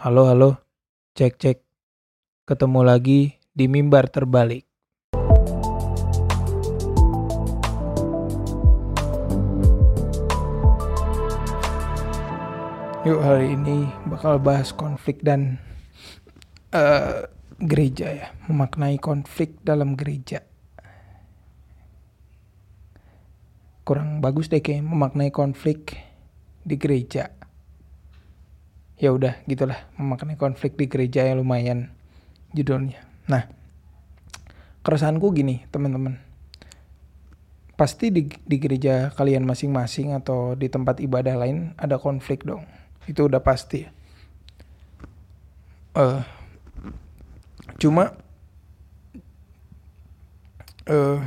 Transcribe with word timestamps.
Halo, 0.00 0.32
halo. 0.32 0.56
Cek, 1.12 1.36
cek. 1.36 1.58
Ketemu 2.48 2.80
lagi 2.88 3.36
di 3.52 3.68
mimbar 3.68 4.08
terbalik. 4.08 4.64
Yuk 13.04 13.20
hari 13.20 13.52
ini 13.52 13.92
bakal 14.08 14.40
bahas 14.40 14.72
konflik 14.72 15.20
dan 15.20 15.60
eh, 16.72 17.28
gereja 17.60 18.08
ya, 18.08 18.32
memaknai 18.48 18.96
konflik 18.96 19.60
dalam 19.60 20.00
gereja. 20.00 20.40
Kurang 23.84 24.24
bagus 24.24 24.48
deh 24.48 24.64
kayak 24.64 24.80
memaknai 24.80 25.28
konflik 25.28 25.92
di 26.64 26.80
gereja. 26.80 27.39
Ya 29.00 29.16
udah 29.16 29.40
gitulah 29.48 29.88
memaknai 29.96 30.36
konflik 30.36 30.76
di 30.76 30.84
gereja 30.84 31.24
yang 31.24 31.40
lumayan 31.40 31.88
judulnya. 32.52 33.00
Nah, 33.32 33.48
keresahanku 34.84 35.32
gini 35.32 35.64
teman-teman. 35.72 36.20
Pasti 37.80 38.12
di, 38.12 38.28
di 38.28 38.56
gereja 38.60 39.08
kalian 39.16 39.48
masing-masing 39.48 40.12
atau 40.12 40.52
di 40.52 40.68
tempat 40.68 41.00
ibadah 41.00 41.32
lain 41.32 41.72
ada 41.80 41.96
konflik 41.96 42.44
dong. 42.44 42.68
Itu 43.08 43.24
udah 43.24 43.40
pasti. 43.40 43.88
Eh, 45.96 46.20
cuma 47.80 48.12
eh 50.84 51.18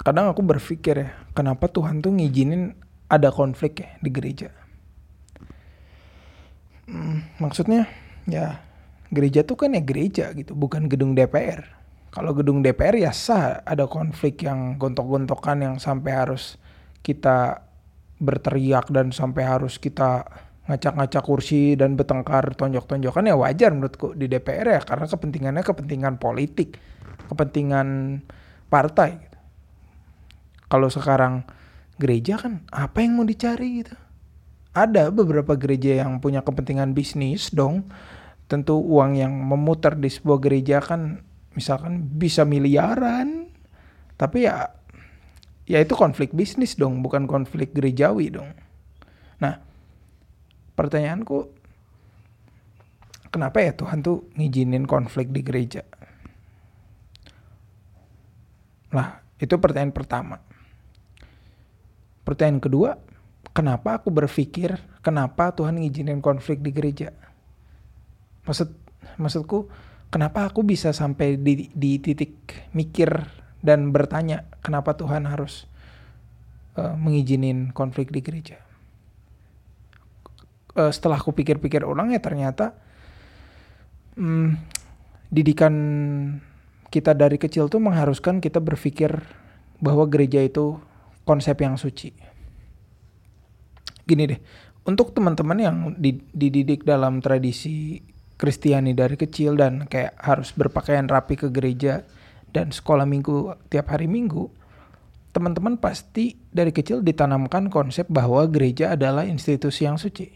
kadang 0.00 0.32
aku 0.32 0.40
berpikir 0.40 1.04
ya, 1.04 1.08
kenapa 1.36 1.68
Tuhan 1.68 2.00
tuh 2.00 2.16
ngizinin 2.16 2.72
ada 3.12 3.28
konflik 3.28 3.84
ya 3.84 3.92
di 4.00 4.08
gereja? 4.08 4.61
Hmm, 6.86 7.22
maksudnya 7.38 7.86
ya 8.26 8.58
gereja 9.12 9.44
tuh 9.46 9.60
kan 9.60 9.76
ya 9.76 9.82
gereja 9.84 10.32
gitu, 10.34 10.56
bukan 10.56 10.88
gedung 10.90 11.14
DPR. 11.14 11.62
Kalau 12.12 12.36
gedung 12.36 12.60
DPR 12.60 12.96
ya 12.96 13.12
sah 13.12 13.64
ada 13.64 13.88
konflik 13.88 14.44
yang 14.44 14.76
gontok-gontokan 14.76 15.64
yang 15.64 15.74
sampai 15.80 16.12
harus 16.12 16.60
kita 17.00 17.64
berteriak 18.20 18.92
dan 18.92 19.10
sampai 19.10 19.42
harus 19.42 19.80
kita 19.80 20.28
ngacak-ngacak 20.70 21.24
kursi 21.26 21.74
dan 21.74 21.98
bertengkar 21.98 22.54
tonjok-tonjokan 22.54 23.26
ya 23.26 23.34
wajar 23.34 23.74
menurutku 23.74 24.14
di 24.14 24.30
DPR 24.30 24.78
ya 24.78 24.80
karena 24.84 25.10
kepentingannya 25.10 25.62
kepentingan 25.66 26.22
politik, 26.22 26.78
kepentingan 27.26 28.20
partai. 28.70 29.18
Gitu. 29.18 29.38
Kalau 30.70 30.88
sekarang 30.88 31.42
gereja 31.98 32.38
kan 32.38 32.62
apa 32.70 33.02
yang 33.02 33.18
mau 33.18 33.26
dicari 33.26 33.82
gitu? 33.82 33.98
Ada 34.72 35.12
beberapa 35.12 35.52
gereja 35.52 36.00
yang 36.00 36.16
punya 36.24 36.40
kepentingan 36.40 36.96
bisnis 36.96 37.52
dong. 37.52 37.92
Tentu 38.48 38.80
uang 38.80 39.16
yang 39.16 39.32
memutar 39.32 39.96
di 39.96 40.08
sebuah 40.08 40.40
gereja 40.40 40.80
kan 40.80 41.20
misalkan 41.52 42.08
bisa 42.16 42.48
miliaran. 42.48 43.52
Tapi 44.16 44.48
ya 44.48 44.72
ya 45.68 45.78
itu 45.80 45.92
konflik 45.92 46.32
bisnis 46.32 46.76
dong, 46.76 47.04
bukan 47.04 47.28
konflik 47.28 47.76
gerejawi 47.76 48.32
dong. 48.32 48.50
Nah, 49.40 49.60
pertanyaanku, 50.76 51.48
kenapa 53.28 53.60
ya 53.60 53.72
Tuhan 53.76 54.00
tuh 54.00 54.28
ngizinin 54.36 54.88
konflik 54.88 55.28
di 55.32 55.40
gereja? 55.44 55.84
Nah, 58.92 59.24
itu 59.40 59.56
pertanyaan 59.56 59.96
pertama. 59.96 60.36
Pertanyaan 62.22 62.60
kedua, 62.60 62.90
kenapa 63.52 64.00
aku 64.00 64.08
berpikir 64.08 64.80
kenapa 65.04 65.52
Tuhan 65.52 65.80
ngizinin 65.80 66.24
konflik 66.24 66.60
di 66.64 66.72
gereja? 66.72 67.12
Maksud 68.48 68.74
maksudku, 69.20 69.68
kenapa 70.08 70.48
aku 70.48 70.64
bisa 70.66 70.90
sampai 70.90 71.38
di, 71.38 71.70
di 71.72 72.00
titik 72.00 72.34
mikir 72.72 73.12
dan 73.62 73.94
bertanya 73.94 74.48
kenapa 74.60 74.98
Tuhan 74.98 75.28
harus 75.30 75.70
uh, 76.76 76.96
mengizinin 76.98 77.70
konflik 77.70 78.10
di 78.10 78.20
gereja. 78.24 78.58
Uh, 80.72 80.90
setelah 80.90 81.20
aku 81.20 81.36
pikir-pikir 81.36 81.84
ulang 81.84 82.10
ya 82.10 82.18
ternyata 82.18 82.72
um, 84.16 84.56
didikan 85.28 85.74
kita 86.92 87.16
dari 87.16 87.40
kecil 87.40 87.68
tuh 87.72 87.80
mengharuskan 87.80 88.40
kita 88.40 88.60
berpikir 88.60 89.24
bahwa 89.80 90.04
gereja 90.08 90.40
itu 90.44 90.76
konsep 91.24 91.56
yang 91.60 91.80
suci. 91.80 92.31
Gini 94.02 94.26
deh, 94.26 94.40
untuk 94.82 95.14
teman-teman 95.14 95.58
yang 95.58 95.76
dididik 96.34 96.82
dalam 96.82 97.22
tradisi 97.22 98.02
Kristiani 98.34 98.90
dari 98.90 99.14
kecil 99.14 99.54
dan 99.54 99.86
kayak 99.86 100.18
harus 100.18 100.50
berpakaian 100.50 101.06
rapi 101.06 101.38
ke 101.38 101.46
gereja 101.54 102.02
dan 102.50 102.74
sekolah 102.74 103.06
minggu 103.06 103.54
tiap 103.70 103.94
hari 103.94 104.10
minggu, 104.10 104.50
teman-teman 105.30 105.78
pasti 105.78 106.34
dari 106.50 106.74
kecil 106.74 107.06
ditanamkan 107.06 107.70
konsep 107.70 108.10
bahwa 108.10 108.42
gereja 108.50 108.98
adalah 108.98 109.22
institusi 109.22 109.86
yang 109.86 109.94
suci. 109.94 110.26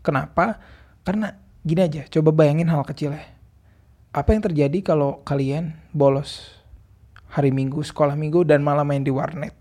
Kenapa? 0.00 0.56
Karena 1.04 1.36
gini 1.60 1.84
aja, 1.84 2.08
coba 2.08 2.32
bayangin 2.32 2.72
hal 2.72 2.80
kecil 2.88 3.12
ya. 3.12 3.28
Apa 4.16 4.32
yang 4.32 4.40
terjadi 4.40 4.80
kalau 4.80 5.20
kalian 5.26 5.76
bolos 5.92 6.62
hari 7.28 7.52
minggu, 7.52 7.84
sekolah 7.84 8.16
minggu, 8.16 8.46
dan 8.48 8.64
malah 8.64 8.88
main 8.88 9.04
di 9.04 9.12
warnet? 9.12 9.52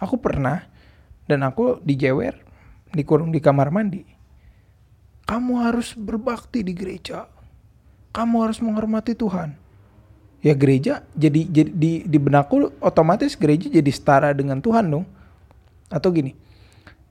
Aku 0.00 0.22
pernah, 0.22 0.64
dan 1.28 1.44
aku 1.44 1.84
dijewer, 1.84 2.45
dikurung 2.96 3.28
di 3.28 3.38
kamar 3.44 3.68
mandi. 3.68 4.02
Kamu 5.28 5.60
harus 5.60 5.92
berbakti 5.92 6.64
di 6.64 6.72
gereja. 6.72 7.28
Kamu 8.16 8.48
harus 8.48 8.64
menghormati 8.64 9.12
Tuhan. 9.12 9.52
Ya 10.40 10.54
gereja 10.56 11.04
jadi, 11.12 11.44
jadi 11.44 11.70
di, 11.74 11.92
di 12.06 12.18
benakku 12.22 12.72
otomatis 12.80 13.36
gereja 13.36 13.68
jadi 13.68 13.90
setara 13.92 14.32
dengan 14.32 14.64
Tuhan 14.64 14.88
dong. 14.88 15.04
Atau 15.92 16.14
gini, 16.14 16.32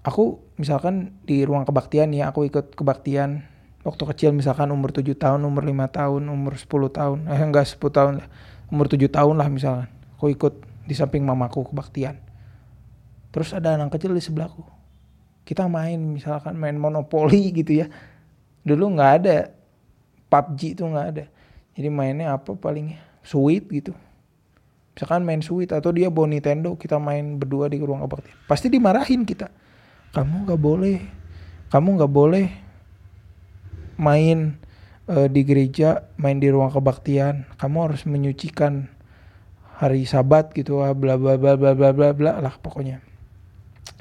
aku 0.01 0.41
misalkan 0.57 1.13
di 1.28 1.44
ruang 1.46 1.68
kebaktian 1.68 2.16
ya 2.16 2.31
aku 2.31 2.47
ikut 2.47 2.73
kebaktian 2.73 3.44
waktu 3.85 4.03
kecil 4.13 4.29
misalkan 4.34 4.72
umur 4.73 4.90
7 4.90 5.13
tahun, 5.13 5.46
umur 5.46 5.62
5 5.62 5.85
tahun, 5.94 6.22
umur 6.25 6.53
10 6.57 6.90
tahun, 6.90 7.17
eh 7.29 7.41
enggak 7.41 7.69
10 7.69 7.78
tahun 7.94 8.13
lah, 8.23 8.28
umur 8.73 8.90
7 8.90 9.06
tahun 9.07 9.35
lah 9.38 9.47
misalkan. 9.47 9.88
Aku 10.17 10.31
ikut 10.31 10.53
di 10.90 10.96
samping 10.97 11.22
mamaku 11.22 11.69
kebaktian. 11.69 12.17
Terus 13.35 13.52
ada 13.52 13.75
anak 13.75 13.94
kecil 13.94 14.16
di 14.16 14.23
sebelahku. 14.23 14.75
Kita 15.46 15.70
main 15.70 16.18
misalkan 16.18 16.58
main 16.58 16.76
monopoli 16.76 17.54
gitu 17.54 17.86
ya. 17.86 17.88
Dulu 18.66 18.98
nggak 18.98 19.12
ada 19.22 19.54
PUBG 20.28 20.76
itu 20.76 20.84
nggak 20.84 21.08
ada. 21.14 21.26
Jadi 21.78 21.88
mainnya 21.94 22.34
apa 22.34 22.58
paling 22.58 22.98
sweet 23.22 23.70
gitu. 23.70 23.94
Misalkan 24.98 25.22
main 25.22 25.44
sweet 25.46 25.70
atau 25.70 25.94
dia 25.94 26.10
bawa 26.10 26.34
Nintendo 26.34 26.74
kita 26.74 26.98
main 26.98 27.38
berdua 27.38 27.70
di 27.70 27.78
ruang 27.78 28.02
kebaktian. 28.04 28.36
Pasti 28.50 28.68
dimarahin 28.74 29.24
kita 29.24 29.48
kamu 30.16 30.48
nggak 30.48 30.62
boleh 30.64 30.98
kamu 31.68 31.88
nggak 32.00 32.14
boleh 32.16 32.48
main 34.00 34.56
uh, 35.12 35.28
di 35.28 35.44
gereja 35.44 36.08
main 36.16 36.40
di 36.40 36.48
ruang 36.48 36.72
kebaktian 36.72 37.44
kamu 37.60 37.92
harus 37.92 38.08
menyucikan 38.08 38.88
hari 39.76 40.08
sabat 40.08 40.56
gitu 40.56 40.80
ah 40.80 40.96
bla 40.96 41.20
bla 41.20 41.36
bla 41.36 41.60
bla 41.60 41.76
bla 41.76 41.92
bla 41.92 42.10
bla 42.16 42.32
lah 42.40 42.56
pokoknya 42.64 43.04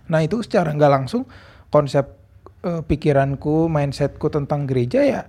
nah 0.08 0.20
itu 0.20 0.40
secara 0.44 0.72
nggak 0.74 0.92
langsung 0.92 1.24
konsep 1.72 2.16
uh, 2.64 2.80
pikiranku 2.84 3.68
mindsetku 3.68 4.28
tentang 4.28 4.68
gereja 4.68 5.00
ya 5.04 5.22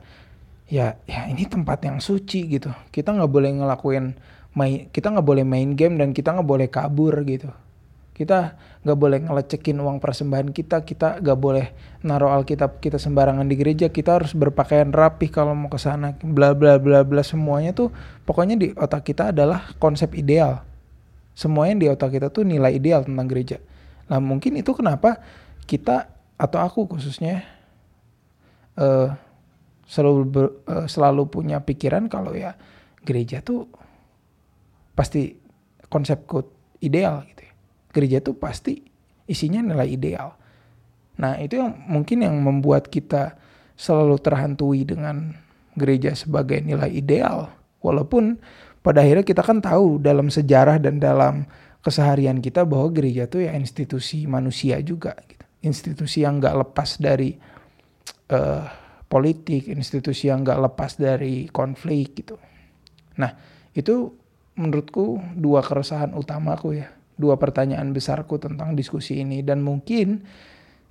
ya 0.65 0.97
ya 1.05 1.21
ini 1.29 1.45
tempat 1.45 1.85
yang 1.85 2.01
suci 2.01 2.49
gitu 2.49 2.73
kita 2.89 3.13
nggak 3.13 3.31
boleh 3.31 3.51
ngelakuin 3.61 4.17
main 4.57 4.89
kita 4.89 5.13
nggak 5.13 5.27
boleh 5.27 5.45
main 5.45 5.77
game 5.77 5.99
dan 6.01 6.11
kita 6.11 6.33
nggak 6.33 6.49
boleh 6.49 6.67
kabur 6.71 7.13
gitu 7.27 7.53
kita 8.15 8.55
nggak 8.87 8.95
boleh 8.95 9.19
ngelecekin 9.27 9.75
uang 9.75 9.99
persembahan 9.99 10.55
kita, 10.55 10.87
kita 10.87 11.19
nggak 11.19 11.35
boleh 11.35 11.75
naruh 12.07 12.31
Alkitab 12.31 12.79
kita 12.79 12.95
sembarangan 12.95 13.43
di 13.43 13.59
gereja, 13.59 13.91
kita 13.91 14.23
harus 14.23 14.31
berpakaian 14.31 14.95
rapi 14.95 15.27
kalau 15.27 15.51
mau 15.51 15.67
ke 15.67 15.75
sana, 15.75 16.15
bla 16.23 16.55
bla 16.55 16.79
bla 16.79 17.03
bla 17.03 17.19
semuanya 17.27 17.75
tuh 17.75 17.91
pokoknya 18.23 18.55
di 18.55 18.71
otak 18.71 19.03
kita 19.11 19.35
adalah 19.35 19.67
konsep 19.83 20.15
ideal. 20.15 20.63
Semuanya 21.35 21.75
di 21.75 21.87
otak 21.91 22.15
kita 22.15 22.31
tuh 22.31 22.47
nilai 22.47 22.79
ideal 22.79 23.03
tentang 23.03 23.27
gereja. 23.27 23.59
Nah 24.11 24.19
mungkin 24.21 24.57
itu 24.59 24.71
kenapa 24.75 25.21
kita 25.65 26.09
atau 26.35 26.59
aku 26.61 26.85
khususnya 26.97 27.47
uh, 28.77 29.13
selalu 29.87 30.21
uh, 30.67 30.85
selalu 30.85 31.29
punya 31.31 31.61
pikiran 31.61 32.09
kalau 32.11 32.35
ya 32.35 32.57
gereja 33.05 33.39
tuh 33.39 33.69
pasti 34.97 35.37
konsepku 35.89 36.43
ideal 36.81 37.23
gitu 37.29 37.45
ya 37.45 37.53
gereja 37.95 38.19
itu 38.19 38.35
pasti 38.35 38.83
isinya 39.31 39.63
nilai 39.63 39.87
ideal. 39.87 40.35
Nah 41.15 41.39
itu 41.39 41.63
yang 41.63 41.79
mungkin 41.87 42.27
yang 42.27 42.35
membuat 42.43 42.91
kita 42.91 43.39
selalu 43.79 44.19
terhantui 44.19 44.83
dengan 44.83 45.31
gereja 45.79 46.11
sebagai 46.11 46.59
nilai 46.59 46.91
ideal. 46.91 47.55
Walaupun 47.79 48.35
pada 48.83 48.99
akhirnya 48.99 49.23
kita 49.23 49.39
kan 49.39 49.63
tahu 49.63 50.03
dalam 50.03 50.27
sejarah 50.27 50.75
dan 50.83 50.99
dalam 50.99 51.47
keseharian 51.85 52.41
kita 52.41 52.65
bahwa 52.65 52.89
gereja 52.89 53.29
itu 53.29 53.45
ya 53.45 53.53
institusi 53.53 54.25
manusia 54.25 54.81
juga. 54.81 55.13
Gitu. 55.29 55.45
Institusi 55.69 56.25
yang 56.25 56.41
gak 56.41 56.57
lepas 56.57 56.97
dari 56.97 57.37
uh, 58.33 58.65
politik, 59.05 59.69
institusi 59.69 60.27
yang 60.27 60.41
nggak 60.41 60.59
lepas 60.71 60.97
dari 60.97 61.47
konflik 61.49 62.25
gitu. 62.25 62.35
Nah 63.21 63.31
itu 63.75 64.11
menurutku 64.57 65.21
dua 65.37 65.61
keresahan 65.61 66.15
utamaku 66.17 66.81
ya, 66.81 66.89
dua 67.15 67.37
pertanyaan 67.37 67.93
besarku 67.93 68.41
tentang 68.41 68.73
diskusi 68.73 69.21
ini 69.21 69.45
dan 69.45 69.61
mungkin 69.61 70.25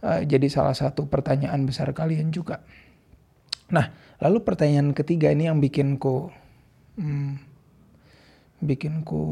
uh, 0.05 0.23
jadi 0.23 0.47
salah 0.47 0.77
satu 0.77 1.11
pertanyaan 1.11 1.67
besar 1.67 1.91
kalian 1.91 2.31
juga. 2.31 2.63
Nah 3.75 3.91
lalu 4.23 4.41
pertanyaan 4.47 4.95
ketiga 4.95 5.35
ini 5.35 5.51
yang 5.51 5.59
bikinku 5.59 6.31
hmm, 6.97 7.33
bikinku 8.63 9.25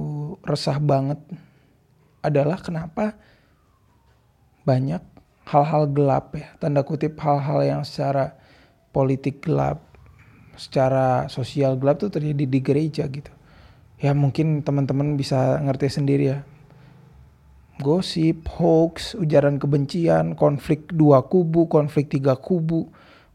resah 0.42 0.76
banget 0.82 1.22
adalah 2.22 2.58
kenapa 2.62 3.18
banyak 4.62 5.02
hal-hal 5.42 5.90
gelap 5.90 6.38
ya, 6.38 6.54
tanda 6.62 6.86
kutip 6.86 7.18
hal-hal 7.18 7.60
yang 7.66 7.82
secara 7.82 8.38
politik 8.94 9.42
gelap, 9.42 9.82
secara 10.54 11.26
sosial 11.26 11.74
gelap 11.76 11.98
tuh 11.98 12.14
terjadi 12.14 12.46
di 12.46 12.60
gereja 12.62 13.04
gitu. 13.10 13.32
Ya 13.98 14.14
mungkin 14.14 14.62
teman-teman 14.62 15.18
bisa 15.18 15.58
ngerti 15.62 15.90
sendiri 15.90 16.24
ya. 16.30 16.38
Gosip, 17.82 18.46
hoax, 18.46 19.18
ujaran 19.18 19.58
kebencian, 19.58 20.38
konflik 20.38 20.86
dua 20.94 21.26
kubu, 21.26 21.66
konflik 21.66 22.14
tiga 22.14 22.38
kubu, 22.38 22.86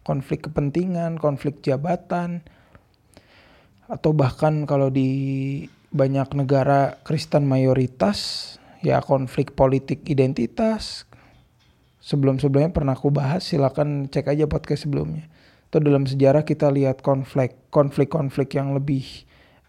konflik 0.08 0.48
kepentingan, 0.48 1.20
konflik 1.20 1.60
jabatan, 1.60 2.48
atau 3.92 4.12
bahkan 4.16 4.64
kalau 4.64 4.88
di 4.88 5.10
banyak 5.92 6.32
negara 6.36 7.00
Kristen 7.04 7.48
mayoritas 7.48 8.56
ya 8.82 9.02
konflik 9.02 9.54
politik 9.58 10.06
identitas, 10.10 11.08
sebelum-sebelumnya 12.02 12.72
pernah 12.72 12.96
aku 12.96 13.12
bahas 13.12 13.44
silakan 13.44 14.08
cek 14.08 14.32
aja 14.32 14.46
podcast 14.48 14.88
sebelumnya. 14.88 15.28
Atau 15.68 15.84
dalam 15.84 16.08
sejarah 16.08 16.48
kita 16.48 16.72
lihat 16.72 17.04
konflik 17.04 17.58
konflik-konflik 17.74 18.56
yang 18.56 18.72
lebih 18.72 19.04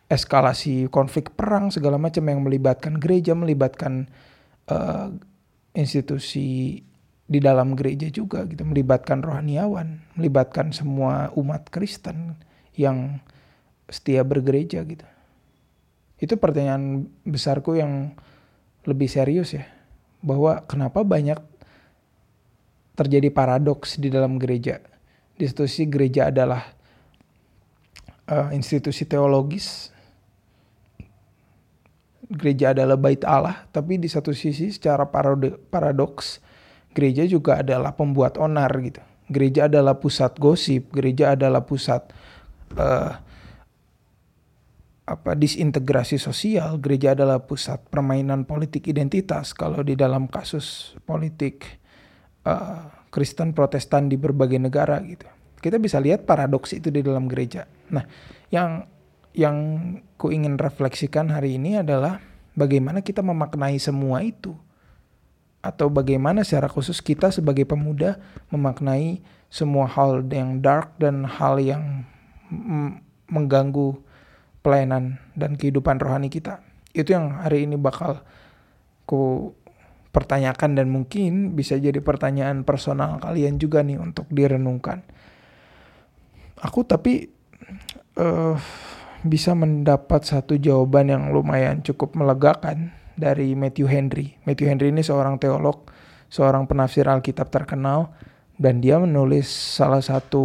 eskalasi 0.08 0.88
konflik 0.88 1.36
perang 1.36 1.68
segala 1.68 2.00
macam 2.00 2.24
yang 2.24 2.40
melibatkan 2.40 2.96
gereja, 2.96 3.36
melibatkan 3.36 4.08
uh, 4.70 5.12
institusi 5.76 6.80
di 7.28 7.38
dalam 7.44 7.76
gereja 7.76 8.08
juga 8.08 8.48
gitu, 8.48 8.64
melibatkan 8.64 9.20
rohaniawan, 9.20 10.00
melibatkan 10.16 10.72
semua 10.72 11.28
umat 11.36 11.68
Kristen 11.68 12.40
yang 12.72 13.20
setia 13.92 14.24
bergereja 14.24 14.80
gitu. 14.88 15.04
Itu 16.16 16.40
pertanyaan 16.40 17.04
besarku 17.28 17.76
yang 17.76 18.16
lebih 18.88 19.04
serius 19.12 19.52
ya, 19.52 19.68
bahwa 20.24 20.64
kenapa 20.64 21.04
banyak 21.04 21.36
terjadi 22.96 23.28
paradoks 23.28 24.00
di 24.00 24.08
dalam 24.08 24.40
gereja. 24.40 24.80
Di 25.38 25.46
satu 25.46 25.68
gereja 25.68 26.32
adalah 26.32 26.74
uh, 28.26 28.50
institusi 28.50 29.06
teologis, 29.06 29.94
gereja 32.26 32.74
adalah 32.74 32.98
bait 32.98 33.22
Allah, 33.22 33.68
tapi 33.70 34.00
di 34.00 34.10
satu 34.10 34.34
sisi 34.34 34.74
secara 34.74 35.06
paradoks 35.70 36.42
gereja 36.90 37.22
juga 37.28 37.62
adalah 37.62 37.94
pembuat 37.94 38.34
onar 38.40 38.72
gitu. 38.82 39.04
Gereja 39.28 39.68
adalah 39.68 40.00
pusat 40.00 40.34
gosip, 40.40 40.90
gereja 40.90 41.36
adalah 41.36 41.62
pusat 41.62 42.08
uh, 42.74 43.20
apa 45.08 45.32
disintegrasi 45.32 46.20
sosial, 46.20 46.76
gereja 46.76 47.16
adalah 47.16 47.40
pusat 47.48 47.80
permainan 47.88 48.44
politik 48.44 48.84
identitas 48.92 49.56
kalau 49.56 49.80
di 49.80 49.96
dalam 49.96 50.28
kasus 50.28 50.92
politik 51.08 51.64
uh, 52.44 52.92
Kristen 53.08 53.56
Protestan 53.56 54.12
di 54.12 54.20
berbagai 54.20 54.60
negara 54.60 55.00
gitu. 55.00 55.24
Kita 55.58 55.80
bisa 55.80 55.96
lihat 55.98 56.28
paradoks 56.28 56.76
itu 56.76 56.92
di 56.92 57.00
dalam 57.00 57.24
gereja. 57.24 57.64
Nah, 57.88 58.04
yang 58.52 58.84
yang 59.32 59.56
ku 60.20 60.28
ingin 60.28 60.60
refleksikan 60.60 61.32
hari 61.32 61.56
ini 61.56 61.80
adalah 61.80 62.20
bagaimana 62.52 63.00
kita 63.00 63.24
memaknai 63.24 63.80
semua 63.80 64.20
itu 64.20 64.52
atau 65.64 65.90
bagaimana 65.90 66.46
secara 66.46 66.70
khusus 66.70 67.02
kita 67.02 67.34
sebagai 67.34 67.66
pemuda 67.66 68.20
memaknai 68.54 69.24
semua 69.48 69.88
hal 69.88 70.22
yang 70.28 70.60
dark 70.62 70.94
dan 71.00 71.26
hal 71.26 71.58
yang 71.58 72.06
mengganggu 73.26 73.98
pelayanan 74.60 75.22
dan 75.38 75.54
kehidupan 75.54 75.98
rohani 76.02 76.28
kita. 76.28 76.62
Itu 76.92 77.14
yang 77.14 77.44
hari 77.44 77.64
ini 77.68 77.78
bakal 77.78 78.22
ku 79.08 79.52
pertanyakan 80.12 80.74
dan 80.74 80.86
mungkin 80.90 81.54
bisa 81.54 81.76
jadi 81.78 82.00
pertanyaan 82.00 82.64
personal 82.64 83.20
kalian 83.22 83.60
juga 83.60 83.84
nih 83.84 84.00
untuk 84.00 84.26
direnungkan. 84.32 85.04
Aku 86.58 86.82
tapi 86.82 87.30
uh, 88.18 88.58
bisa 89.22 89.54
mendapat 89.54 90.26
satu 90.26 90.58
jawaban 90.58 91.10
yang 91.10 91.24
lumayan 91.30 91.84
cukup 91.86 92.18
melegakan 92.18 92.90
dari 93.18 93.54
Matthew 93.54 93.86
Henry. 93.90 94.38
Matthew 94.46 94.70
Henry 94.70 94.88
ini 94.90 95.02
seorang 95.02 95.38
teolog, 95.38 95.90
seorang 96.30 96.66
penafsir 96.66 97.06
Alkitab 97.06 97.50
terkenal 97.50 98.14
dan 98.58 98.82
dia 98.82 98.98
menulis 98.98 99.46
salah 99.46 100.02
satu 100.02 100.42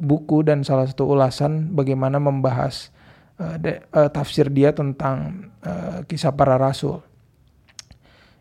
buku 0.00 0.44
dan 0.44 0.64
salah 0.64 0.88
satu 0.88 1.12
ulasan 1.12 1.76
bagaimana 1.76 2.16
membahas 2.16 2.88
uh, 3.40 3.56
de, 3.56 3.80
uh, 3.96 4.12
tafsir 4.12 4.52
dia 4.52 4.76
tentang 4.76 5.50
uh, 5.64 6.04
kisah 6.04 6.36
para 6.36 6.60
rasul. 6.60 7.00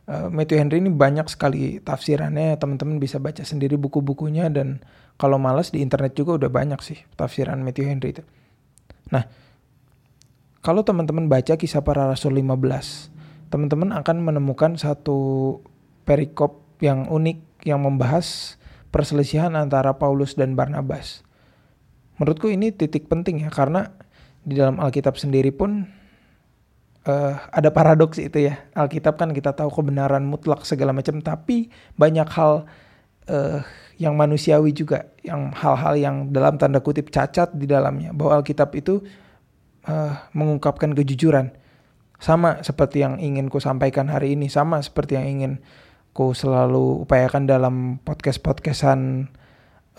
Uh, 0.09 0.27
Matthew 0.27 0.59
Henry 0.59 0.83
ini 0.83 0.91
banyak 0.91 1.31
sekali 1.31 1.79
tafsirannya, 1.79 2.59
teman-teman 2.59 2.99
bisa 2.99 3.17
baca 3.17 3.41
sendiri 3.47 3.79
buku-bukunya 3.79 4.51
dan 4.51 4.83
kalau 5.15 5.39
males 5.39 5.71
di 5.71 5.79
internet 5.79 6.17
juga 6.19 6.35
udah 6.45 6.51
banyak 6.51 6.79
sih 6.83 6.99
tafsiran 7.15 7.63
Matthew 7.63 7.87
Henry 7.87 8.19
itu. 8.19 8.23
Nah, 9.09 9.25
kalau 10.59 10.83
teman-teman 10.83 11.31
baca 11.31 11.55
kisah 11.55 11.85
para 11.85 12.03
rasul 12.09 12.35
15, 12.35 12.51
teman-teman 13.47 13.95
akan 13.95 14.17
menemukan 14.19 14.75
satu 14.75 15.59
perikop 16.03 16.67
yang 16.83 17.07
unik 17.07 17.63
yang 17.63 17.83
membahas 17.83 18.57
perselisihan 18.89 19.53
antara 19.53 19.95
Paulus 20.01 20.33
dan 20.33 20.57
Barnabas. 20.57 21.21
Menurutku 22.17 22.51
ini 22.51 22.73
titik 22.73 23.07
penting 23.07 23.45
ya 23.47 23.49
karena 23.53 23.95
di 24.43 24.57
dalam 24.57 24.79
Alkitab 24.79 25.19
sendiri 25.19 25.51
pun 25.51 25.85
uh, 27.05 27.33
ada 27.51 27.69
paradoks 27.71 28.19
itu 28.19 28.49
ya. 28.51 28.59
Alkitab 28.75 29.19
kan 29.19 29.31
kita 29.31 29.55
tahu 29.55 29.69
kebenaran 29.71 30.25
mutlak 30.25 30.63
segala 30.67 30.91
macam, 30.95 31.19
tapi 31.23 31.69
banyak 31.95 32.27
hal 32.29 32.65
uh, 33.29 33.59
yang 33.99 34.15
manusiawi 34.15 34.71
juga, 34.71 35.11
yang 35.23 35.51
hal-hal 35.51 35.95
yang 35.99 36.15
dalam 36.31 36.55
tanda 36.55 36.79
kutip 36.79 37.11
cacat 37.11 37.51
di 37.55 37.67
dalamnya. 37.67 38.15
Bahwa 38.15 38.39
Alkitab 38.39 38.71
itu 38.75 39.03
uh, 39.87 40.13
mengungkapkan 40.31 40.95
kejujuran. 40.95 41.51
Sama 42.19 42.59
seperti 42.67 42.99
yang 42.99 43.15
ingin 43.15 43.47
ku 43.47 43.63
sampaikan 43.63 44.11
hari 44.11 44.35
ini, 44.35 44.51
sama 44.51 44.83
seperti 44.83 45.15
yang 45.15 45.27
ingin 45.27 45.53
ku 46.11 46.35
selalu 46.35 47.07
upayakan 47.07 47.47
dalam 47.47 47.75
podcast-podcastan 48.03 49.31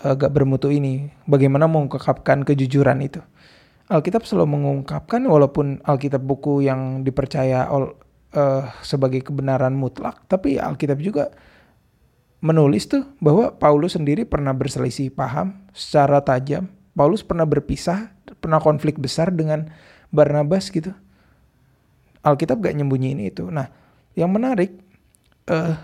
uh, 0.05 0.13
gak 0.13 0.29
bermutu 0.29 0.69
ini. 0.69 1.09
Bagaimana 1.25 1.65
mengungkapkan 1.65 2.45
kejujuran 2.45 3.01
itu. 3.01 3.25
Alkitab 3.91 4.23
selalu 4.23 4.55
mengungkapkan 4.55 5.19
walaupun 5.27 5.83
Alkitab 5.83 6.23
buku 6.23 6.63
yang 6.63 7.03
dipercaya 7.03 7.67
ol, 7.67 7.99
uh, 8.31 8.63
sebagai 8.79 9.19
kebenaran 9.19 9.75
mutlak, 9.75 10.23
tapi 10.31 10.55
Alkitab 10.55 11.03
juga 11.03 11.35
menulis 12.39 12.87
tuh 12.87 13.03
bahwa 13.19 13.51
Paulus 13.51 13.99
sendiri 13.99 14.23
pernah 14.23 14.55
berselisih 14.55 15.11
paham 15.11 15.59
secara 15.75 16.23
tajam. 16.23 16.71
Paulus 16.95 17.19
pernah 17.19 17.43
berpisah, 17.43 18.15
pernah 18.39 18.63
konflik 18.63 18.95
besar 18.95 19.31
dengan 19.31 19.67
Barnabas 20.07 20.71
gitu. 20.71 20.95
Alkitab 22.23 22.63
gak 22.63 22.75
nyembunyiin 22.75 23.19
itu. 23.21 23.47
Nah, 23.51 23.67
yang 24.15 24.31
menarik 24.31 24.75
uh, 25.51 25.75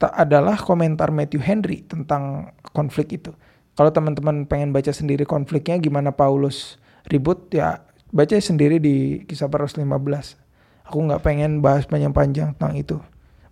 tak 0.00 0.12
adalah 0.16 0.56
komentar 0.56 1.12
Matthew 1.12 1.44
Henry 1.44 1.84
tentang 1.84 2.56
konflik 2.72 3.20
itu. 3.20 3.36
Kalau 3.76 3.92
teman-teman 3.92 4.48
pengen 4.48 4.72
baca 4.72 4.90
sendiri 4.90 5.28
konfliknya 5.28 5.76
gimana 5.76 6.12
Paulus 6.12 6.79
ribut 7.08 7.48
ya 7.54 7.84
baca 8.10 8.34
sendiri 8.36 8.82
di 8.82 9.24
kisah 9.24 9.48
para 9.48 9.64
15. 9.64 9.86
Aku 10.90 10.98
nggak 11.06 11.22
pengen 11.22 11.62
bahas 11.62 11.86
panjang-panjang 11.86 12.58
tentang 12.58 12.74
itu. 12.74 12.98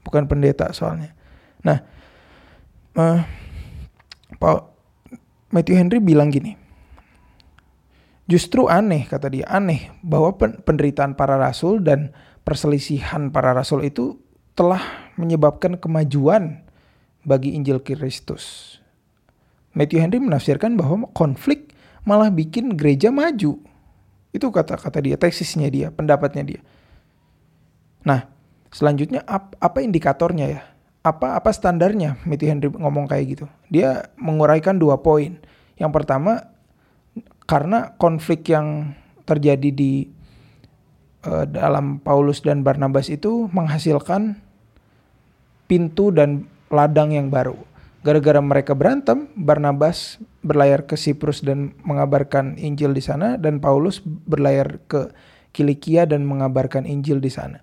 Bukan 0.03 0.27
pendeta 0.27 0.75
soalnya. 0.75 1.15
Nah, 1.63 1.79
uh, 2.99 3.23
Pak 4.37 4.59
Matthew 5.55 5.79
Henry 5.79 5.99
bilang 6.03 6.29
gini. 6.29 6.59
Justru 8.29 8.69
aneh 8.69 9.09
kata 9.09 9.33
dia, 9.33 9.49
aneh 9.49 9.89
bahwa 10.05 10.37
penderitaan 10.37 11.17
para 11.17 11.41
rasul 11.41 11.81
dan 11.81 12.13
perselisihan 12.45 13.33
para 13.33 13.57
rasul 13.57 13.81
itu 13.81 14.21
telah 14.53 14.83
menyebabkan 15.17 15.81
kemajuan 15.81 16.61
bagi 17.25 17.57
Injil 17.57 17.81
Kristus. 17.81 18.77
Matthew 19.73 20.05
Henry 20.05 20.21
menafsirkan 20.21 20.77
bahwa 20.77 21.09
konflik 21.17 21.68
malah 22.03 22.31
bikin 22.31 22.75
gereja 22.75 23.09
maju. 23.09 23.59
Itu 24.31 24.47
kata-kata 24.53 25.01
dia, 25.01 25.17
tesisnya 25.17 25.73
dia, 25.73 25.89
pendapatnya 25.89 26.45
dia. 26.45 26.61
Nah, 28.05 28.29
selanjutnya 28.71 29.25
ap, 29.25 29.57
apa 29.59 29.81
indikatornya 29.81 30.47
ya? 30.47 30.63
Apa 31.03 31.39
apa 31.41 31.51
standarnya 31.55 32.21
Matthew 32.29 32.49
Henry 32.53 32.69
ngomong 32.69 33.09
kayak 33.09 33.25
gitu? 33.39 33.45
Dia 33.73 34.13
menguraikan 34.21 34.77
dua 34.77 35.01
poin. 35.01 35.41
Yang 35.79 35.93
pertama 35.95 36.53
karena 37.49 37.97
konflik 37.97 38.45
yang 38.53 38.93
terjadi 39.25 39.73
di 39.73 40.09
uh, 41.25 41.49
dalam 41.49 42.01
Paulus 42.01 42.45
dan 42.45 42.61
Barnabas 42.61 43.09
itu 43.09 43.49
menghasilkan 43.53 44.37
pintu 45.69 46.13
dan 46.13 46.49
ladang 46.69 47.13
yang 47.13 47.29
baru. 47.33 47.57
Gara-gara 47.99 48.39
mereka 48.39 48.79
berantem, 48.79 49.27
Barnabas 49.35 50.23
berlayar 50.47 50.87
ke 50.87 50.95
Siprus 50.95 51.43
dan 51.43 51.75
mengabarkan 51.83 52.55
Injil 52.55 52.95
di 52.95 53.03
sana 53.03 53.35
dan 53.35 53.59
Paulus 53.59 53.99
berlayar 54.05 54.79
ke 54.87 55.11
Kilikia 55.51 56.07
dan 56.07 56.23
mengabarkan 56.23 56.87
Injil 56.87 57.19
di 57.19 57.27
sana. 57.27 57.59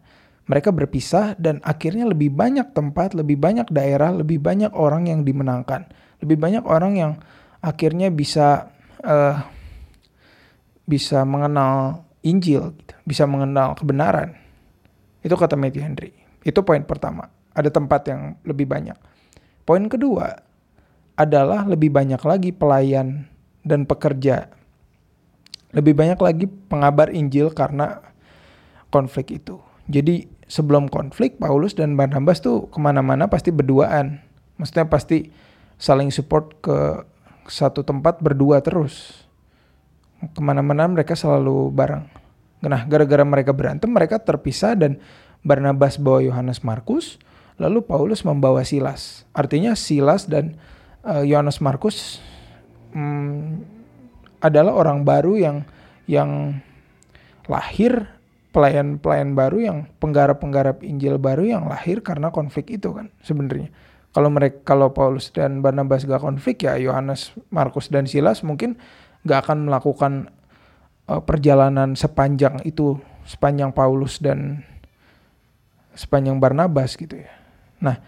Mereka 0.45 0.75
berpisah 0.75 1.39
dan 1.39 1.63
akhirnya 1.63 2.05
lebih 2.05 2.35
banyak 2.35 2.75
tempat, 2.75 3.15
lebih 3.15 3.39
banyak 3.39 3.71
daerah, 3.71 4.11
lebih 4.11 4.43
banyak 4.43 4.75
orang 4.75 5.07
yang 5.07 5.23
dimenangkan. 5.23 5.87
Lebih 6.19 6.37
banyak 6.37 6.63
orang 6.67 6.93
yang 6.99 7.11
akhirnya 7.63 8.11
bisa 8.11 8.69
uh, 9.01 9.39
bisa 10.85 11.25
mengenal 11.25 12.05
Injil, 12.21 12.75
gitu. 12.77 12.93
bisa 13.07 13.23
mengenal 13.25 13.73
kebenaran. 13.73 14.37
Itu 15.25 15.33
kata 15.39 15.57
Matthew 15.57 15.81
Henry. 15.81 16.11
Itu 16.45 16.61
poin 16.61 16.83
pertama. 16.85 17.31
Ada 17.55 17.73
tempat 17.73 18.01
yang 18.11 18.21
lebih 18.45 18.69
banyak. 18.69 19.14
Poin 19.65 19.89
kedua 19.89 20.45
adalah 21.17 21.65
lebih 21.65 21.89
banyak 21.89 22.21
lagi 22.21 22.53
pelayan 22.53 23.25
dan 23.65 23.89
pekerja. 23.89 24.53
Lebih 25.73 25.97
banyak 25.97 26.19
lagi 26.21 26.45
pengabar 26.69 27.09
Injil 27.09 27.49
karena 27.49 27.99
konflik 28.93 29.33
itu. 29.33 29.57
Jadi 29.89 30.29
sebelum 30.45 30.85
konflik 30.85 31.41
Paulus 31.41 31.73
dan 31.73 31.97
Barnabas 31.97 32.45
tuh 32.45 32.69
ke 32.69 32.77
mana-mana 32.77 33.25
pasti 33.25 33.49
berduaan. 33.49 34.21
Maksudnya 34.61 34.85
pasti 34.85 35.33
saling 35.81 36.13
support 36.13 36.61
ke 36.61 37.01
satu 37.49 37.81
tempat 37.81 38.21
berdua 38.21 38.61
terus. 38.61 39.25
Ke 40.21 40.39
mana-mana 40.45 40.85
mereka 40.85 41.17
selalu 41.17 41.73
bareng. 41.73 42.05
Nah 42.65 42.85
gara-gara 42.85 43.25
mereka 43.25 43.49
berantem 43.49 43.89
mereka 43.89 44.21
terpisah 44.21 44.77
dan 44.77 45.01
Barnabas 45.41 45.97
bawa 45.97 46.21
Yohanes 46.21 46.61
Markus 46.61 47.17
Lalu 47.55 47.87
Paulus 47.87 48.27
membawa 48.27 48.67
Silas. 48.67 49.23
Artinya 49.31 49.73
Silas 49.79 50.27
dan 50.27 50.59
Yohanes 51.05 51.61
Markus 51.61 52.19
um, 52.91 53.61
adalah 54.41 54.73
orang 54.73 55.05
baru 55.05 55.37
yang 55.37 55.57
yang 56.09 56.61
lahir 57.45 58.09
pelayan-pelayan 58.49 59.35
baru 59.35 59.57
yang 59.59 59.77
penggarap-penggarap 59.99 60.79
Injil 60.81 61.19
baru 61.19 61.43
yang 61.43 61.63
lahir 61.67 61.99
karena 61.99 62.31
konflik 62.31 62.71
itu 62.71 62.95
kan 62.95 63.11
sebenarnya. 63.21 63.69
Kalau 64.15 64.31
mereka 64.31 64.63
kalau 64.63 64.95
Paulus 64.95 65.27
dan 65.35 65.59
Barnabas 65.59 66.07
gak 66.07 66.23
konflik 66.23 66.63
ya 66.63 66.79
Yohanes, 66.79 67.35
Markus 67.51 67.91
dan 67.91 68.07
Silas 68.07 68.47
mungkin 68.47 68.79
gak 69.27 69.43
akan 69.43 69.67
melakukan 69.67 70.31
uh, 71.11 71.19
perjalanan 71.19 71.99
sepanjang 71.99 72.63
itu 72.63 72.95
sepanjang 73.27 73.75
Paulus 73.75 74.23
dan 74.23 74.63
sepanjang 75.99 76.39
Barnabas 76.39 76.95
gitu 76.95 77.19
ya. 77.19 77.31
Nah, 77.85 78.01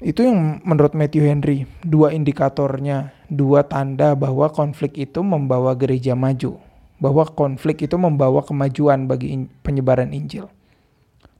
itu 0.00 0.24
yang 0.24 0.64
menurut 0.64 0.96
Matthew 0.96 1.28
Henry, 1.28 1.68
dua 1.84 2.16
indikatornya, 2.16 3.12
dua 3.28 3.68
tanda 3.68 4.16
bahwa 4.16 4.48
konflik 4.48 4.96
itu 4.96 5.20
membawa 5.20 5.76
gereja 5.76 6.16
maju, 6.16 6.56
bahwa 6.96 7.28
konflik 7.28 7.84
itu 7.84 7.94
membawa 8.00 8.40
kemajuan 8.40 9.04
bagi 9.04 9.46
penyebaran 9.60 10.10
Injil. 10.16 10.48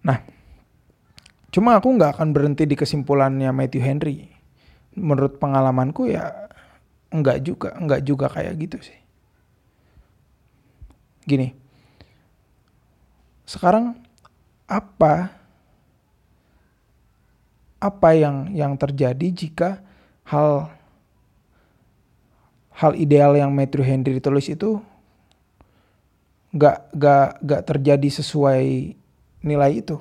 Nah, 0.04 0.20
cuma 1.48 1.80
aku 1.80 1.88
nggak 1.96 2.20
akan 2.20 2.36
berhenti 2.36 2.68
di 2.68 2.76
kesimpulannya 2.76 3.48
Matthew 3.50 3.82
Henry. 3.82 4.28
Menurut 4.92 5.40
pengalamanku 5.40 6.12
ya 6.12 6.30
nggak 7.08 7.38
juga, 7.42 7.72
nggak 7.80 8.02
juga 8.04 8.28
kayak 8.28 8.54
gitu 8.60 8.78
sih. 8.84 8.98
Gini, 11.24 11.54
sekarang 13.46 13.98
apa 14.70 15.41
apa 17.82 18.14
yang 18.14 18.54
yang 18.54 18.78
terjadi 18.78 19.26
jika 19.34 19.82
hal 20.22 20.70
hal 22.70 22.94
ideal 22.94 23.34
yang 23.34 23.50
Matthew 23.50 23.82
Henry 23.82 24.22
tulis 24.22 24.46
itu 24.46 24.78
gak, 26.54 26.94
gak, 26.94 27.42
gak 27.42 27.62
terjadi 27.66 28.08
sesuai 28.22 28.94
nilai 29.42 29.72
itu. 29.82 29.98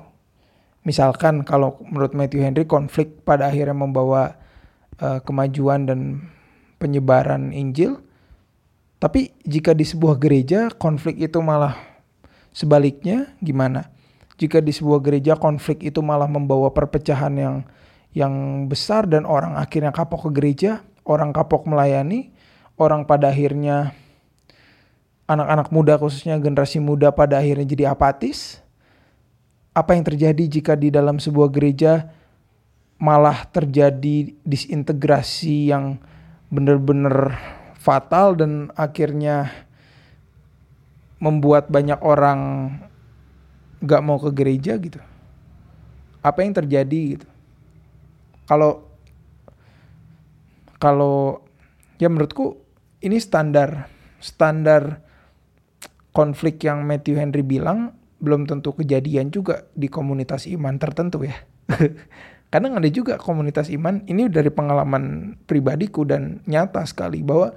Misalkan 0.82 1.46
kalau 1.46 1.78
menurut 1.86 2.14
Matthew 2.14 2.42
Henry 2.42 2.64
konflik 2.66 3.22
pada 3.22 3.50
akhirnya 3.50 3.76
membawa 3.76 4.34
uh, 4.98 5.22
kemajuan 5.22 5.86
dan 5.86 6.00
penyebaran 6.82 7.54
Injil, 7.54 8.02
tapi 8.98 9.30
jika 9.46 9.78
di 9.78 9.86
sebuah 9.86 10.18
gereja 10.18 10.70
konflik 10.74 11.22
itu 11.22 11.38
malah 11.38 11.78
sebaliknya 12.50 13.30
gimana? 13.38 13.94
Jika 14.40 14.64
di 14.64 14.72
sebuah 14.72 15.00
gereja 15.04 15.36
konflik 15.36 15.84
itu 15.84 16.00
malah 16.00 16.28
membawa 16.28 16.72
perpecahan 16.72 17.34
yang 17.36 17.56
yang 18.12 18.66
besar 18.68 19.08
dan 19.08 19.24
orang 19.24 19.56
akhirnya 19.56 19.92
kapok 19.92 20.28
ke 20.28 20.30
gereja, 20.36 20.84
orang 21.08 21.32
kapok 21.32 21.64
melayani, 21.64 22.32
orang 22.76 23.08
pada 23.08 23.32
akhirnya 23.32 23.96
anak-anak 25.24 25.68
muda 25.72 25.96
khususnya 25.96 26.36
generasi 26.36 26.76
muda 26.76 27.08
pada 27.12 27.40
akhirnya 27.40 27.64
jadi 27.64 27.84
apatis. 27.92 28.60
Apa 29.72 29.96
yang 29.96 30.04
terjadi 30.04 30.60
jika 30.60 30.76
di 30.76 30.92
dalam 30.92 31.16
sebuah 31.16 31.48
gereja 31.48 32.12
malah 33.00 33.48
terjadi 33.48 34.36
disintegrasi 34.44 35.72
yang 35.72 35.96
benar-benar 36.52 37.40
fatal 37.80 38.36
dan 38.36 38.68
akhirnya 38.76 39.48
membuat 41.16 41.72
banyak 41.72 41.96
orang 42.04 42.40
nggak 43.82 44.02
mau 44.02 44.18
ke 44.22 44.30
gereja 44.30 44.78
gitu 44.78 45.02
apa 46.22 46.38
yang 46.46 46.54
terjadi 46.54 47.18
gitu 47.18 47.26
kalau 48.46 48.86
kalau 50.78 51.42
ya 51.98 52.10
menurutku 52.10 52.58
ini 53.02 53.18
standar 53.18 53.90
standar 54.22 55.02
konflik 56.14 56.62
yang 56.62 56.86
Matthew 56.86 57.18
Henry 57.18 57.42
bilang 57.42 57.98
belum 58.22 58.46
tentu 58.46 58.70
kejadian 58.78 59.34
juga 59.34 59.66
di 59.74 59.90
komunitas 59.90 60.46
iman 60.46 60.78
tertentu 60.78 61.26
ya. 61.26 61.34
Kadang 62.52 62.78
ada 62.78 62.86
juga 62.86 63.16
komunitas 63.16 63.72
iman, 63.72 64.04
ini 64.06 64.28
dari 64.28 64.52
pengalaman 64.52 65.34
pribadiku 65.48 66.04
dan 66.04 66.44
nyata 66.44 66.84
sekali 66.84 67.24
bahwa 67.24 67.56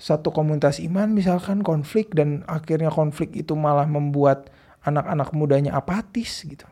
satu 0.00 0.32
komunitas 0.32 0.80
iman 0.80 1.12
misalkan 1.12 1.60
konflik 1.60 2.16
dan 2.16 2.40
akhirnya 2.48 2.88
konflik 2.88 3.36
itu 3.36 3.52
malah 3.52 3.84
membuat 3.84 4.48
anak-anak 4.84 5.28
mudanya 5.36 5.76
apatis 5.76 6.44
gitu. 6.44 6.64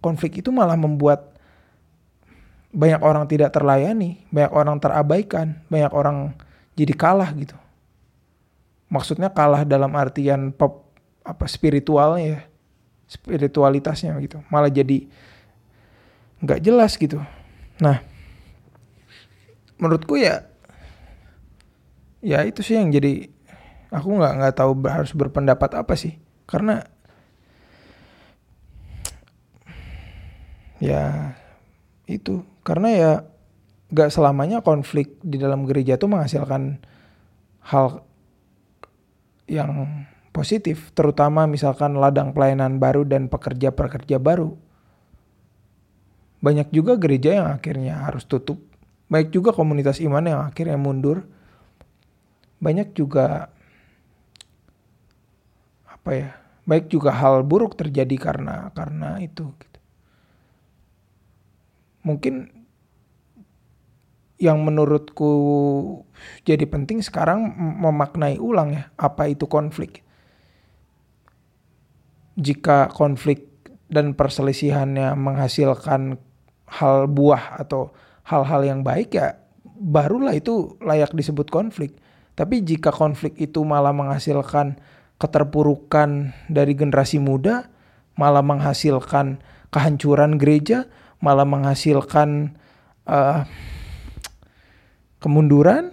Konflik 0.00 0.40
itu 0.40 0.48
malah 0.52 0.76
membuat 0.76 1.36
banyak 2.76 3.00
orang 3.00 3.24
tidak 3.24 3.56
terlayani, 3.56 4.24
banyak 4.28 4.52
orang 4.52 4.76
terabaikan, 4.76 5.64
banyak 5.72 5.92
orang 5.92 6.36
jadi 6.76 6.92
kalah 6.92 7.32
gitu. 7.32 7.56
Maksudnya 8.92 9.32
kalah 9.32 9.64
dalam 9.64 9.90
artian 9.96 10.52
pop 10.52 10.92
apa 11.26 11.48
spiritualnya 11.50 12.38
ya, 12.38 12.40
spiritualitasnya 13.08 14.14
gitu. 14.22 14.44
Malah 14.52 14.70
jadi 14.70 15.08
nggak 16.44 16.60
jelas 16.60 16.94
gitu. 17.00 17.18
Nah, 17.80 18.04
menurutku 19.80 20.20
ya 20.20 20.44
ya 22.24 22.44
itu 22.44 22.64
sih 22.64 22.76
yang 22.76 22.92
jadi 22.92 23.28
aku 23.92 24.08
nggak 24.20 24.32
nggak 24.42 24.54
tahu 24.56 24.72
harus 24.88 25.12
berpendapat 25.12 25.78
apa 25.78 25.94
sih 25.94 26.18
karena 26.48 26.84
ya 30.82 31.34
itu. 32.06 32.42
Karena 32.66 32.88
ya 32.92 33.12
gak 33.92 34.10
selamanya 34.10 34.62
konflik 34.62 35.18
di 35.22 35.38
dalam 35.38 35.66
gereja 35.66 35.94
itu 35.94 36.06
menghasilkan 36.10 36.82
hal 37.66 38.02
yang 39.46 40.04
positif. 40.34 40.90
Terutama 40.92 41.46
misalkan 41.46 41.96
ladang 41.96 42.34
pelayanan 42.34 42.82
baru 42.82 43.06
dan 43.06 43.30
pekerja-pekerja 43.30 44.18
baru. 44.18 44.54
Banyak 46.42 46.70
juga 46.70 46.94
gereja 47.00 47.42
yang 47.42 47.48
akhirnya 47.50 48.06
harus 48.06 48.28
tutup. 48.28 48.60
Baik 49.06 49.30
juga 49.30 49.54
komunitas 49.54 50.02
iman 50.02 50.22
yang 50.26 50.40
akhirnya 50.42 50.76
mundur. 50.76 51.24
Banyak 52.58 52.92
juga 52.96 53.50
apa 56.06 56.10
ya 56.14 56.30
baik 56.66 56.86
juga 56.86 57.10
hal 57.10 57.42
buruk 57.42 57.74
terjadi 57.74 58.14
karena 58.14 58.70
karena 58.70 59.18
itu 59.18 59.50
gitu 59.58 59.75
mungkin 62.06 62.54
yang 64.38 64.62
menurutku 64.62 65.32
jadi 66.46 66.68
penting 66.68 67.02
sekarang 67.02 67.56
memaknai 67.56 68.38
ulang 68.38 68.72
ya 68.78 68.84
apa 68.94 69.26
itu 69.26 69.50
konflik. 69.50 70.06
Jika 72.36 72.92
konflik 72.92 73.48
dan 73.88 74.12
perselisihannya 74.12 75.16
menghasilkan 75.16 76.20
hal 76.68 77.08
buah 77.08 77.58
atau 77.58 77.96
hal-hal 78.28 78.60
yang 78.66 78.80
baik 78.84 79.16
ya 79.16 79.40
barulah 79.80 80.36
itu 80.36 80.76
layak 80.84 81.16
disebut 81.16 81.48
konflik. 81.48 81.96
Tapi 82.36 82.60
jika 82.60 82.92
konflik 82.92 83.40
itu 83.40 83.64
malah 83.64 83.96
menghasilkan 83.96 84.76
keterpurukan 85.16 86.36
dari 86.52 86.76
generasi 86.76 87.16
muda, 87.16 87.72
malah 88.20 88.44
menghasilkan 88.44 89.40
kehancuran 89.72 90.36
gereja, 90.36 90.84
malah 91.22 91.48
menghasilkan 91.48 92.56
uh, 93.08 93.44
kemunduran, 95.20 95.92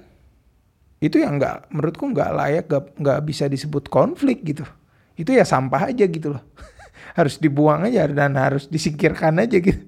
itu 1.04 1.20
yang 1.20 1.40
nggak 1.40 1.72
menurutku 1.72 2.08
nggak 2.12 2.32
layak, 2.32 2.66
nggak 3.00 3.20
bisa 3.28 3.48
disebut 3.52 3.92
konflik 3.92 4.44
gitu. 4.44 4.64
Itu 5.20 5.36
ya 5.36 5.44
sampah 5.44 5.92
aja 5.92 6.08
gitu 6.08 6.36
loh. 6.36 6.44
harus 7.18 7.38
dibuang 7.38 7.86
aja 7.86 8.10
dan 8.10 8.40
harus 8.40 8.66
disingkirkan 8.72 9.38
aja 9.38 9.60
gitu. 9.60 9.84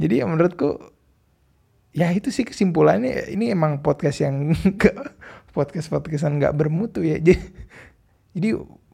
Jadi 0.00 0.20
ya 0.20 0.28
menurutku 0.28 0.92
ya 1.96 2.12
itu 2.12 2.28
sih 2.28 2.44
kesimpulannya 2.44 3.32
ini 3.32 3.48
emang 3.48 3.80
podcast 3.80 4.20
yang 4.20 4.52
podcast 5.56 5.88
podcastan 5.88 6.36
nggak 6.36 6.52
bermutu 6.52 7.00
ya. 7.00 7.16
Jadi 7.16 7.40
jadi 8.36 8.48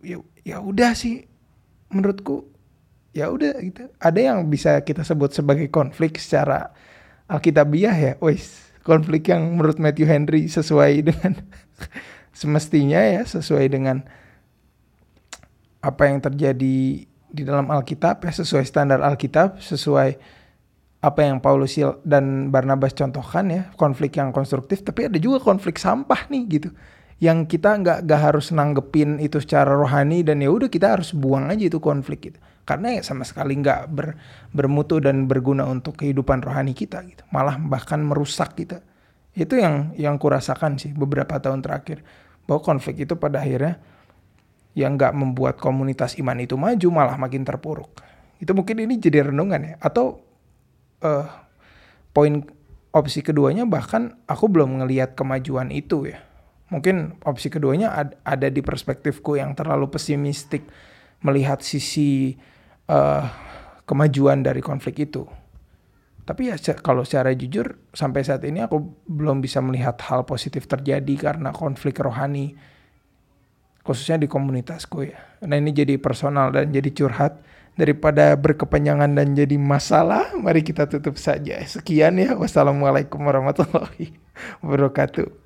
ya 0.06 0.22
ya 0.46 0.56
udah 0.62 0.94
sih 0.94 1.26
menurutku 1.90 2.46
ya 3.12 3.32
udah 3.32 3.56
gitu. 3.60 3.88
Ada 4.00 4.20
yang 4.32 4.48
bisa 4.48 4.80
kita 4.84 5.04
sebut 5.04 5.32
sebagai 5.32 5.68
konflik 5.68 6.20
secara 6.20 6.72
alkitabiah 7.28 7.94
ya. 7.94 8.12
Wes 8.20 8.72
konflik 8.82 9.30
yang 9.30 9.56
menurut 9.56 9.78
Matthew 9.78 10.10
Henry 10.10 10.50
sesuai 10.50 11.06
dengan 11.06 11.38
semestinya 12.40 12.98
ya 12.98 13.22
sesuai 13.22 13.66
dengan 13.70 14.02
apa 15.82 16.02
yang 16.06 16.22
terjadi 16.22 17.06
di 17.06 17.42
dalam 17.42 17.70
Alkitab 17.70 18.22
ya 18.22 18.32
sesuai 18.34 18.62
standar 18.66 19.00
Alkitab 19.02 19.58
sesuai 19.58 20.40
apa 21.02 21.20
yang 21.26 21.42
Paulus 21.42 21.74
dan 22.06 22.54
Barnabas 22.54 22.94
contohkan 22.94 23.50
ya 23.50 23.62
konflik 23.74 24.14
yang 24.14 24.30
konstruktif 24.30 24.86
tapi 24.86 25.10
ada 25.10 25.18
juga 25.18 25.42
konflik 25.42 25.80
sampah 25.80 26.30
nih 26.30 26.42
gitu 26.46 26.70
yang 27.18 27.46
kita 27.46 27.78
nggak 27.82 27.98
nggak 28.06 28.20
harus 28.20 28.54
nanggepin 28.54 29.18
itu 29.18 29.42
secara 29.42 29.74
rohani 29.74 30.22
dan 30.22 30.38
ya 30.42 30.50
udah 30.50 30.70
kita 30.70 30.98
harus 30.98 31.10
buang 31.10 31.50
aja 31.50 31.66
itu 31.66 31.82
konflik 31.82 32.30
gitu 32.30 32.38
karena 32.62 32.94
ya 32.94 33.02
sama 33.02 33.26
sekali 33.26 33.58
nggak 33.58 33.80
ber, 33.90 34.14
bermutu 34.54 35.02
dan 35.02 35.26
berguna 35.26 35.66
untuk 35.66 35.98
kehidupan 35.98 36.46
rohani 36.46 36.72
kita 36.78 37.02
gitu. 37.02 37.26
Malah 37.34 37.58
bahkan 37.58 37.98
merusak 37.98 38.54
kita. 38.54 38.86
Itu 39.34 39.58
yang 39.58 39.90
yang 39.98 40.14
kurasakan 40.20 40.78
sih 40.78 40.94
beberapa 40.94 41.42
tahun 41.42 41.64
terakhir. 41.64 42.06
Bahwa 42.46 42.62
konflik 42.62 43.02
itu 43.02 43.18
pada 43.18 43.42
akhirnya 43.42 43.82
yang 44.78 44.94
nggak 44.94 45.12
membuat 45.12 45.58
komunitas 45.58 46.14
iman 46.22 46.38
itu 46.38 46.54
maju 46.54 46.88
malah 46.94 47.18
makin 47.18 47.42
terpuruk. 47.42 47.98
Itu 48.38 48.54
mungkin 48.54 48.78
ini 48.78 48.94
jadi 49.02 49.34
renungan 49.34 49.60
ya. 49.62 49.74
Atau 49.82 50.22
uh, 51.02 51.26
poin 52.14 52.46
opsi 52.94 53.26
keduanya 53.26 53.66
bahkan 53.66 54.22
aku 54.30 54.46
belum 54.46 54.84
ngelihat 54.84 55.18
kemajuan 55.18 55.74
itu 55.74 56.14
ya. 56.14 56.22
Mungkin 56.70 57.20
opsi 57.26 57.52
keduanya 57.52 57.92
ad, 57.92 58.16
ada 58.24 58.48
di 58.48 58.64
perspektifku 58.64 59.36
yang 59.36 59.52
terlalu 59.52 59.92
pesimistik 59.92 60.64
melihat 61.22 61.62
sisi 61.62 62.34
uh, 62.90 63.24
kemajuan 63.86 64.42
dari 64.42 64.62
konflik 64.62 65.06
itu. 65.06 65.26
Tapi 66.22 66.54
ya 66.54 66.56
kalau 66.78 67.02
secara 67.02 67.34
jujur 67.34 67.90
sampai 67.90 68.22
saat 68.22 68.46
ini 68.46 68.62
aku 68.62 68.78
belum 69.10 69.42
bisa 69.42 69.58
melihat 69.58 69.98
hal 70.06 70.22
positif 70.22 70.70
terjadi 70.70 71.14
karena 71.18 71.50
konflik 71.50 71.98
rohani 71.98 72.54
khususnya 73.82 74.22
di 74.22 74.30
komunitasku 74.30 75.02
ya. 75.02 75.18
Nah 75.42 75.58
ini 75.58 75.74
jadi 75.74 75.98
personal 75.98 76.54
dan 76.54 76.70
jadi 76.70 76.94
curhat 76.94 77.42
daripada 77.74 78.38
berkepanjangan 78.38 79.10
dan 79.16 79.34
jadi 79.34 79.58
masalah, 79.58 80.30
mari 80.38 80.62
kita 80.62 80.86
tutup 80.86 81.18
saja. 81.18 81.58
Sekian 81.66 82.14
ya. 82.22 82.38
Wassalamualaikum 82.38 83.18
warahmatullahi 83.18 84.14
wabarakatuh. 84.62 85.41